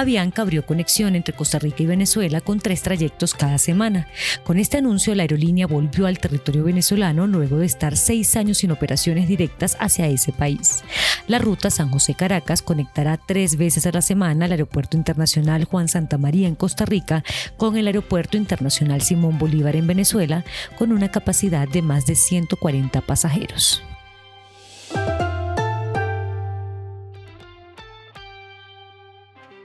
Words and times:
Avianca 0.00 0.42
abrió 0.42 0.64
conexión 0.64 1.16
entre 1.16 1.34
Costa 1.34 1.58
Rica 1.58 1.82
y 1.82 1.86
Venezuela 1.86 2.40
con 2.40 2.60
tres 2.60 2.82
trayectos 2.82 3.34
cada 3.34 3.58
semana. 3.58 4.06
Con 4.44 4.58
este 4.58 4.78
anuncio, 4.78 5.12
la 5.16 5.24
aerolínea 5.24 5.66
volvió 5.66 6.06
al 6.06 6.20
territorio 6.20 6.62
venezolano 6.62 7.26
luego 7.26 7.58
de 7.58 7.66
estar 7.66 7.96
seis 7.96 8.36
años 8.36 8.58
sin 8.58 8.70
operaciones 8.70 9.26
directas 9.26 9.76
hacia 9.80 10.06
ese 10.06 10.32
país. 10.32 10.84
La 11.26 11.38
ruta 11.40 11.70
San 11.70 11.90
José-Caracas 11.90 12.62
conectará 12.62 13.16
tres 13.16 13.56
veces 13.56 13.86
a 13.86 13.92
la 13.92 14.00
semana 14.00 14.44
al 14.44 14.52
Aeropuerto 14.52 14.96
Internacional 14.96 15.64
Juan 15.64 15.88
Santa 15.88 16.16
María 16.16 16.46
en 16.46 16.54
Costa 16.54 16.84
Rica 16.84 17.24
con 17.56 17.76
el 17.76 17.88
Aeropuerto 17.88 18.36
Internacional 18.36 19.02
Simón 19.02 19.38
Bolívar 19.38 19.74
en 19.74 19.88
Venezuela, 19.88 20.44
con 20.78 20.92
una 20.92 21.10
capacidad 21.10 21.66
de 21.66 21.82
más 21.82 22.06
de 22.06 22.14
140 22.14 23.00
pasajeros. 23.00 23.82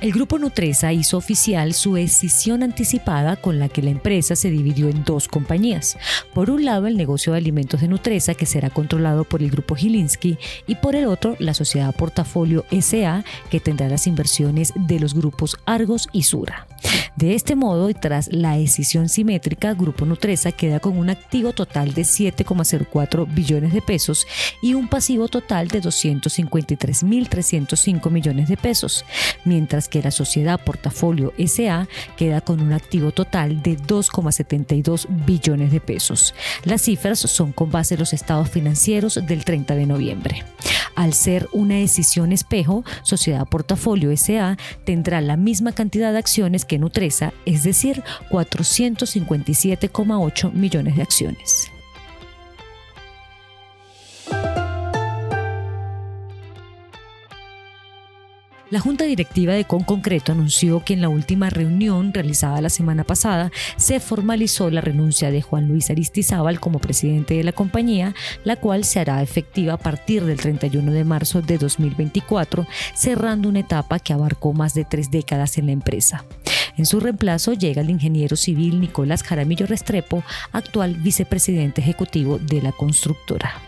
El 0.00 0.12
grupo 0.12 0.38
Nutresa 0.38 0.92
hizo 0.92 1.16
oficial 1.16 1.74
su 1.74 1.96
escisión 1.96 2.62
anticipada 2.62 3.34
con 3.34 3.58
la 3.58 3.68
que 3.68 3.82
la 3.82 3.90
empresa 3.90 4.36
se 4.36 4.48
dividió 4.48 4.88
en 4.88 5.02
dos 5.02 5.26
compañías. 5.26 5.96
Por 6.32 6.50
un 6.50 6.64
lado, 6.64 6.86
el 6.86 6.96
negocio 6.96 7.32
de 7.32 7.38
alimentos 7.38 7.80
de 7.80 7.88
Nutresa, 7.88 8.34
que 8.34 8.46
será 8.46 8.70
controlado 8.70 9.24
por 9.24 9.42
el 9.42 9.50
grupo 9.50 9.74
Gilinski, 9.74 10.38
y 10.68 10.76
por 10.76 10.94
el 10.94 11.06
otro, 11.06 11.34
la 11.40 11.52
sociedad 11.52 11.92
Portafolio 11.92 12.64
SA, 12.70 13.24
que 13.50 13.58
tendrá 13.58 13.88
las 13.88 14.06
inversiones 14.06 14.72
de 14.76 15.00
los 15.00 15.14
grupos 15.14 15.56
Argos 15.66 16.08
y 16.12 16.22
Sura. 16.22 16.68
De 17.16 17.34
este 17.34 17.56
modo, 17.56 17.90
y 17.90 17.94
tras 17.94 18.32
la 18.32 18.56
escisión 18.58 19.08
simétrica, 19.08 19.74
Grupo 19.74 20.06
Nutresa 20.06 20.52
queda 20.52 20.78
con 20.78 20.96
un 20.96 21.10
activo 21.10 21.52
total 21.52 21.92
de 21.92 22.02
7,04 22.02 23.26
billones 23.34 23.72
de 23.72 23.82
pesos 23.82 24.28
y 24.62 24.74
un 24.74 24.86
pasivo 24.86 25.26
total 25.26 25.66
de 25.68 25.82
253.305 25.82 28.10
millones 28.10 28.48
de 28.48 28.56
pesos, 28.56 29.04
mientras 29.44 29.88
que 29.88 30.02
la 30.02 30.12
sociedad 30.12 30.60
Portafolio 30.60 31.32
SA 31.38 31.88
queda 32.16 32.40
con 32.40 32.60
un 32.60 32.72
activo 32.72 33.10
total 33.10 33.60
de 33.62 33.76
2,72 33.76 35.06
billones 35.26 35.72
de 35.72 35.80
pesos. 35.80 36.34
Las 36.64 36.82
cifras 36.82 37.18
son 37.18 37.52
con 37.52 37.70
base 37.70 37.94
en 37.94 38.00
los 38.00 38.12
estados 38.12 38.48
financieros 38.48 39.18
del 39.26 39.44
30 39.44 39.74
de 39.74 39.86
noviembre. 39.86 40.44
Al 40.98 41.14
ser 41.14 41.48
una 41.52 41.76
decisión 41.76 42.32
espejo, 42.32 42.82
Sociedad 43.04 43.46
Portafolio 43.46 44.10
SA 44.16 44.56
tendrá 44.84 45.20
la 45.20 45.36
misma 45.36 45.70
cantidad 45.70 46.10
de 46.10 46.18
acciones 46.18 46.64
que 46.64 46.80
Nutresa, 46.80 47.32
es 47.46 47.62
decir, 47.62 48.02
457,8 48.30 50.52
millones 50.54 50.96
de 50.96 51.02
acciones. 51.02 51.70
La 58.70 58.80
Junta 58.80 59.06
Directiva 59.06 59.54
de 59.54 59.64
Conconcreto 59.64 60.32
anunció 60.32 60.84
que 60.84 60.92
en 60.92 61.00
la 61.00 61.08
última 61.08 61.48
reunión 61.48 62.12
realizada 62.12 62.60
la 62.60 62.68
semana 62.68 63.02
pasada 63.02 63.50
se 63.78 63.98
formalizó 63.98 64.68
la 64.70 64.82
renuncia 64.82 65.30
de 65.30 65.40
Juan 65.40 65.68
Luis 65.68 65.88
Aristizábal 65.88 66.60
como 66.60 66.78
presidente 66.78 67.32
de 67.32 67.44
la 67.44 67.52
compañía, 67.52 68.14
la 68.44 68.56
cual 68.56 68.84
se 68.84 69.00
hará 69.00 69.22
efectiva 69.22 69.72
a 69.72 69.78
partir 69.78 70.22
del 70.26 70.38
31 70.38 70.92
de 70.92 71.04
marzo 71.04 71.40
de 71.40 71.56
2024, 71.56 72.66
cerrando 72.94 73.48
una 73.48 73.60
etapa 73.60 74.00
que 74.00 74.12
abarcó 74.12 74.52
más 74.52 74.74
de 74.74 74.84
tres 74.84 75.10
décadas 75.10 75.56
en 75.56 75.66
la 75.66 75.72
empresa. 75.72 76.26
En 76.76 76.84
su 76.84 77.00
reemplazo 77.00 77.54
llega 77.54 77.80
el 77.80 77.88
ingeniero 77.88 78.36
civil 78.36 78.82
Nicolás 78.82 79.22
Jaramillo 79.22 79.66
Restrepo, 79.66 80.22
actual 80.52 80.94
vicepresidente 80.96 81.80
ejecutivo 81.80 82.38
de 82.38 82.60
la 82.60 82.72
constructora. 82.72 83.67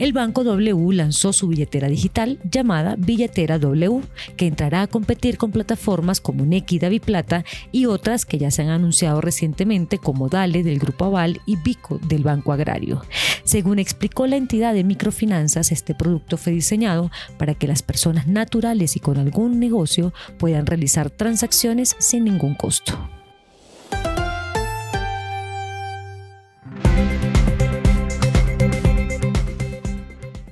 El 0.00 0.14
Banco 0.14 0.44
W 0.44 0.92
lanzó 0.94 1.34
su 1.34 1.46
billetera 1.46 1.86
digital 1.86 2.38
llamada 2.50 2.96
Billetera 2.96 3.58
W, 3.58 4.00
que 4.36 4.46
entrará 4.46 4.82
a 4.82 4.86
competir 4.86 5.36
con 5.36 5.52
plataformas 5.52 6.20
como 6.22 6.46
Neki, 6.46 6.80
Plata 7.00 7.44
y 7.70 7.84
otras 7.84 8.24
que 8.24 8.38
ya 8.38 8.50
se 8.50 8.62
han 8.62 8.70
anunciado 8.70 9.20
recientemente 9.20 9.98
como 9.98 10.30
Dale 10.30 10.62
del 10.62 10.78
Grupo 10.78 11.04
Aval 11.04 11.42
y 11.44 11.56
Bico 11.56 11.98
del 11.98 12.22
Banco 12.22 12.52
Agrario. 12.52 13.02
Según 13.44 13.78
explicó 13.78 14.26
la 14.26 14.36
entidad 14.36 14.72
de 14.72 14.84
microfinanzas, 14.84 15.70
este 15.70 15.94
producto 15.94 16.38
fue 16.38 16.54
diseñado 16.54 17.10
para 17.36 17.54
que 17.54 17.68
las 17.68 17.82
personas 17.82 18.26
naturales 18.26 18.96
y 18.96 19.00
con 19.00 19.18
algún 19.18 19.60
negocio 19.60 20.14
puedan 20.38 20.64
realizar 20.64 21.10
transacciones 21.10 21.94
sin 21.98 22.24
ningún 22.24 22.54
costo. 22.54 23.19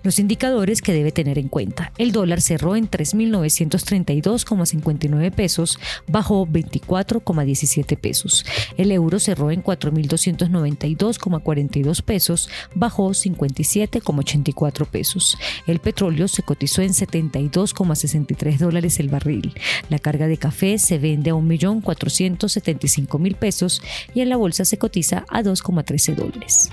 Los 0.03 0.19
indicadores 0.19 0.82
que 0.82 0.92
debe 0.92 1.12
tener 1.12 1.38
en 1.38 1.48
cuenta. 1.48 1.92
El 1.98 2.10
dólar 2.12 2.41
cerró 2.41 2.75
en 2.76 2.91
3.932,59 2.91 5.31
pesos, 5.32 5.78
bajó 6.06 6.47
24,17 6.47 7.98
pesos. 7.98 8.47
El 8.76 8.92
euro 8.92 9.19
cerró 9.19 9.50
en 9.50 9.62
4.292,42 9.62 12.03
pesos, 12.03 12.48
bajó 12.75 13.10
57,84 13.10 14.87
pesos. 14.87 15.37
El 15.66 15.81
petróleo 15.81 16.28
se 16.28 16.42
cotizó 16.42 16.82
en 16.82 16.91
72,63 16.91 18.58
dólares 18.58 19.00
el 19.00 19.08
barril. 19.08 19.54
La 19.88 19.98
carga 19.98 20.26
de 20.26 20.37
café 20.37 20.76
se 20.78 20.98
vende 20.98 21.31
a 21.31 21.34
1.475.000 21.34 23.37
pesos 23.37 23.81
y 24.14 24.20
en 24.20 24.28
la 24.28 24.37
bolsa 24.37 24.64
se 24.64 24.78
cotiza 24.78 25.25
a 25.28 25.42
2,13 25.42 26.14
dólares. 26.14 26.70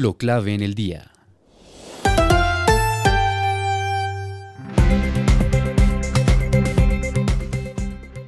Lo 0.00 0.14
clave 0.14 0.54
en 0.54 0.62
el 0.62 0.74
día. 0.74 1.10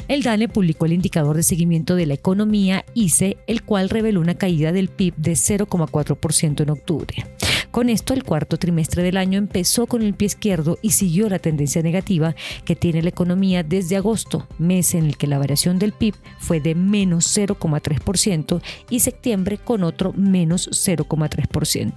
El 0.07 0.23
DANE 0.23 0.49
publicó 0.49 0.85
el 0.85 0.93
indicador 0.93 1.35
de 1.35 1.43
seguimiento 1.43 1.97
de 1.97 2.05
la 2.05 2.13
economía 2.13 2.85
ICE, 2.93 3.39
el 3.47 3.63
cual 3.63 3.89
reveló 3.89 4.21
una 4.21 4.35
caída 4.35 4.71
del 4.71 4.89
PIB 4.89 5.15
de 5.17 5.33
0,4% 5.33 6.61
en 6.61 6.69
octubre. 6.69 7.32
Con 7.73 7.89
esto, 7.89 8.13
el 8.13 8.23
cuarto 8.23 8.59
trimestre 8.59 9.03
del 9.03 9.17
año 9.17 9.39
empezó 9.39 9.87
con 9.87 10.03
el 10.03 10.13
pie 10.13 10.27
izquierdo 10.27 10.79
y 10.83 10.91
siguió 10.91 11.31
la 11.31 11.39
tendencia 11.39 11.81
negativa 11.83 12.35
que 12.67 12.77
tiene 12.77 13.01
la 13.01 13.09
economía 13.09 13.63
desde 13.63 13.97
agosto, 13.97 14.47
mes 14.59 14.95
en 14.95 15.07
el 15.07 15.17
que 15.17 15.27
la 15.27 15.39
variación 15.39 15.79
del 15.79 15.93
PIB 15.93 16.15
fue 16.39 16.61
de 16.61 16.75
menos 16.75 17.35
0,3% 17.35 18.61
y 18.91 19.01
septiembre 19.01 19.57
con 19.57 19.85
otro 19.85 20.13
menos 20.13 20.69
0,3%. 20.71 21.95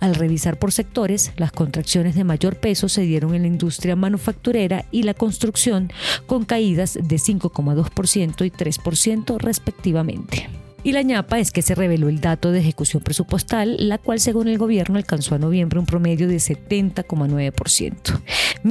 Al 0.00 0.14
revisar 0.14 0.58
por 0.58 0.70
sectores, 0.70 1.32
las 1.36 1.50
contracciones 1.50 2.14
de 2.14 2.24
mayor 2.24 2.56
peso 2.56 2.90
se 2.90 3.00
dieron 3.00 3.34
en 3.34 3.42
la 3.42 3.48
industria 3.48 3.96
manufacturera 3.96 4.84
y 4.90 5.04
la 5.04 5.14
construcción, 5.14 5.90
con 6.26 6.44
caídas 6.44 6.98
de 7.02 7.16
5,2% 7.16 8.44
y 8.44 8.50
3% 8.50 9.38
respectivamente. 9.38 10.59
Y 10.82 10.92
la 10.92 11.02
ñapa 11.02 11.38
es 11.38 11.50
que 11.50 11.62
se 11.62 11.74
reveló 11.74 12.08
el 12.08 12.20
dato 12.20 12.52
de 12.52 12.60
ejecución 12.60 13.02
presupuestal, 13.02 13.76
la 13.88 13.98
cual 13.98 14.20
según 14.20 14.48
el 14.48 14.58
gobierno 14.58 14.96
alcanzó 14.96 15.34
a 15.34 15.38
noviembre 15.38 15.78
un 15.78 15.86
promedio 15.86 16.26
de 16.26 16.36
70,9%. 16.36 18.20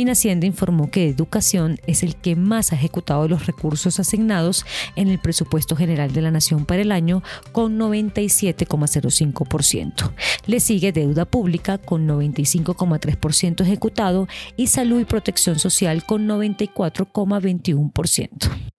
Hacienda 0.10 0.48
informó 0.48 0.90
que 0.90 1.08
educación 1.08 1.80
es 1.86 2.02
el 2.04 2.16
que 2.16 2.36
más 2.36 2.72
ha 2.72 2.76
ejecutado 2.76 3.28
los 3.28 3.46
recursos 3.46 4.00
asignados 4.00 4.66
en 4.96 5.08
el 5.08 5.20
presupuesto 5.20 5.76
general 5.76 6.14
de 6.14 6.22
la 6.22 6.32
nación 6.32 6.66
para 6.66 6.82
el 6.82 6.92
año 6.92 7.22
con 7.52 7.78
97,05%. 7.78 10.12
Le 10.48 10.60
sigue 10.60 10.92
deuda 10.92 11.26
pública 11.26 11.78
con 11.78 12.08
95,3% 12.08 13.62
ejecutado 13.62 14.28
y 14.58 14.66
salud 14.68 15.00
y 15.00 15.06
protección 15.06 15.60
social 15.60 16.04
con 16.04 16.28
94,21%. 16.28 18.79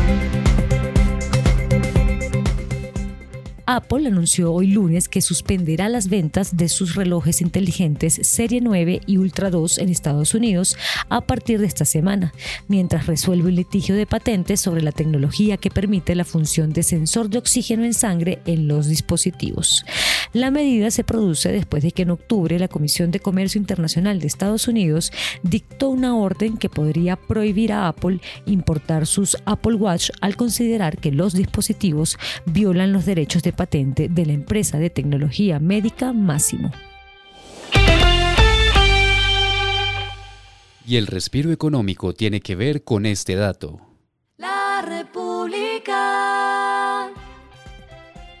Apple 3.75 4.05
anunció 4.05 4.51
hoy 4.51 4.67
lunes 4.67 5.07
que 5.07 5.21
suspenderá 5.21 5.87
las 5.87 6.09
ventas 6.09 6.57
de 6.57 6.67
sus 6.67 6.95
relojes 6.95 7.39
inteligentes 7.39 8.19
Serie 8.21 8.59
9 8.59 8.99
y 9.05 9.15
Ultra 9.15 9.49
2 9.49 9.77
en 9.77 9.87
Estados 9.87 10.33
Unidos 10.33 10.75
a 11.07 11.21
partir 11.21 11.57
de 11.61 11.67
esta 11.67 11.85
semana, 11.85 12.33
mientras 12.67 13.07
resuelve 13.07 13.47
un 13.47 13.55
litigio 13.55 13.95
de 13.95 14.05
patentes 14.05 14.59
sobre 14.59 14.81
la 14.81 14.91
tecnología 14.91 15.55
que 15.55 15.71
permite 15.71 16.15
la 16.15 16.25
función 16.25 16.73
de 16.73 16.83
sensor 16.83 17.29
de 17.29 17.37
oxígeno 17.37 17.85
en 17.85 17.93
sangre 17.93 18.41
en 18.45 18.67
los 18.67 18.87
dispositivos. 18.87 19.85
La 20.33 20.51
medida 20.51 20.91
se 20.91 21.05
produce 21.05 21.49
después 21.53 21.81
de 21.81 21.93
que 21.93 22.01
en 22.01 22.11
octubre 22.11 22.59
la 22.59 22.67
Comisión 22.67 23.09
de 23.11 23.21
Comercio 23.21 23.59
Internacional 23.59 24.19
de 24.19 24.27
Estados 24.27 24.67
Unidos 24.67 25.13
dictó 25.43 25.87
una 25.89 26.17
orden 26.17 26.57
que 26.57 26.67
podría 26.67 27.15
prohibir 27.15 27.71
a 27.71 27.87
Apple 27.87 28.19
importar 28.45 29.07
sus 29.07 29.37
Apple 29.45 29.75
Watch 29.75 30.09
al 30.19 30.35
considerar 30.35 30.97
que 30.97 31.13
los 31.13 31.33
dispositivos 31.33 32.17
violan 32.45 32.91
los 32.91 33.05
derechos 33.05 33.43
de 33.43 33.60
patente 33.61 34.09
de 34.09 34.25
la 34.25 34.33
empresa 34.33 34.79
de 34.79 34.89
tecnología 34.89 35.59
médica 35.59 36.13
Máximo. 36.13 36.71
Y 40.87 40.95
el 40.95 41.05
respiro 41.05 41.51
económico 41.51 42.15
tiene 42.15 42.41
que 42.41 42.55
ver 42.55 42.83
con 42.83 43.05
este 43.05 43.35
dato. 43.35 43.90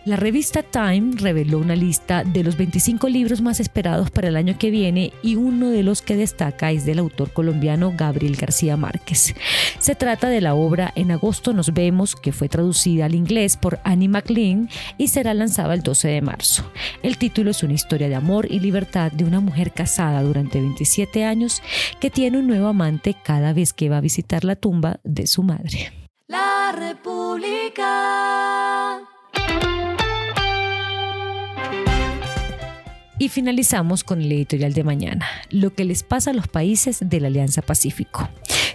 La 0.03 0.15
revista 0.15 0.63
Time 0.63 1.11
reveló 1.17 1.59
una 1.59 1.75
lista 1.75 2.23
de 2.23 2.43
los 2.43 2.57
25 2.57 3.07
libros 3.07 3.39
más 3.41 3.59
esperados 3.59 4.09
para 4.09 4.29
el 4.29 4.35
año 4.35 4.57
que 4.57 4.71
viene 4.71 5.13
y 5.21 5.35
uno 5.35 5.69
de 5.69 5.83
los 5.83 6.01
que 6.01 6.15
destaca 6.15 6.71
es 6.71 6.85
del 6.85 6.97
autor 6.97 7.31
colombiano 7.31 7.93
Gabriel 7.95 8.35
García 8.35 8.77
Márquez. 8.77 9.35
Se 9.77 9.93
trata 9.93 10.27
de 10.29 10.41
la 10.41 10.55
obra 10.55 10.91
En 10.95 11.11
agosto 11.11 11.53
nos 11.53 11.71
vemos, 11.71 12.15
que 12.15 12.31
fue 12.31 12.49
traducida 12.49 13.05
al 13.05 13.13
inglés 13.13 13.57
por 13.57 13.79
Annie 13.83 14.07
McLean 14.07 14.69
y 14.97 15.09
será 15.09 15.35
lanzada 15.35 15.75
el 15.75 15.83
12 15.83 16.07
de 16.07 16.21
marzo. 16.21 16.63
El 17.03 17.19
título 17.19 17.51
es 17.51 17.61
una 17.61 17.73
historia 17.73 18.09
de 18.09 18.15
amor 18.15 18.47
y 18.49 18.59
libertad 18.59 19.11
de 19.11 19.23
una 19.23 19.39
mujer 19.39 19.71
casada 19.71 20.23
durante 20.23 20.59
27 20.59 21.25
años 21.25 21.61
que 21.99 22.09
tiene 22.09 22.39
un 22.39 22.47
nuevo 22.47 22.65
amante 22.65 23.15
cada 23.23 23.53
vez 23.53 23.71
que 23.71 23.89
va 23.89 23.97
a 23.97 24.01
visitar 24.01 24.45
la 24.45 24.55
tumba 24.55 24.99
de 25.03 25.27
su 25.27 25.43
madre. 25.43 25.93
La 26.27 26.71
República. 26.75 27.91
Y 33.21 33.29
finalizamos 33.29 34.03
con 34.03 34.19
el 34.19 34.31
editorial 34.31 34.73
de 34.73 34.83
mañana, 34.83 35.27
lo 35.51 35.75
que 35.75 35.85
les 35.85 36.01
pasa 36.01 36.31
a 36.31 36.33
los 36.33 36.47
países 36.47 36.97
de 37.07 37.19
la 37.19 37.27
Alianza 37.27 37.61
Pacífico. 37.61 38.27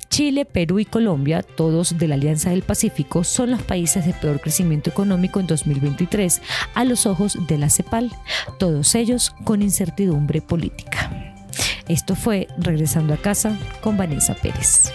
Chile, 0.08 0.44
Perú 0.44 0.78
y 0.78 0.84
Colombia, 0.84 1.42
todos 1.42 1.98
de 1.98 2.06
la 2.06 2.14
Alianza 2.14 2.50
del 2.50 2.62
Pacífico, 2.62 3.24
son 3.24 3.50
los 3.50 3.62
países 3.62 4.06
de 4.06 4.12
peor 4.12 4.40
crecimiento 4.40 4.88
económico 4.88 5.40
en 5.40 5.48
2023 5.48 6.42
a 6.74 6.84
los 6.84 7.06
ojos 7.06 7.36
de 7.48 7.58
la 7.58 7.70
CEPAL, 7.70 8.12
todos 8.56 8.94
ellos 8.94 9.34
con 9.42 9.62
incertidumbre 9.62 10.40
política. 10.42 11.34
Esto 11.88 12.14
fue 12.14 12.46
Regresando 12.56 13.14
a 13.14 13.16
casa 13.16 13.58
con 13.80 13.96
Vanessa 13.96 14.34
Pérez. 14.34 14.92